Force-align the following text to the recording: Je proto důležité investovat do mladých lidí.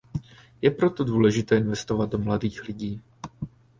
Je 0.63 0.71
proto 0.71 1.03
důležité 1.03 1.57
investovat 1.57 2.09
do 2.09 2.17
mladých 2.17 2.67
lidí. 2.67 3.01